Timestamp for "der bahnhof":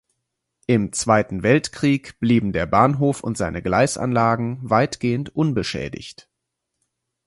2.53-3.23